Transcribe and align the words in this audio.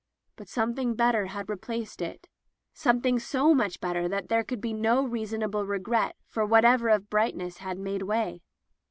But 0.35 0.47
something 0.49 0.95
better 0.95 1.27
had 1.27 1.47
replaced 1.47 2.01
it— 2.01 2.27
^something 2.85 3.21
so 3.21 3.53
much 3.53 3.79
better 3.79 4.07
that 4.09 4.29
there 4.29 4.43
could 4.43 4.59
be 4.59 4.73
no 4.73 5.05
reason 5.05 5.43
able 5.43 5.63
regret 5.63 6.15
for 6.25 6.43
whatever 6.43 6.89
of 6.89 7.07
brightness 7.07 7.57
had 7.57 7.77
made 7.77 8.01
way. 8.01 8.41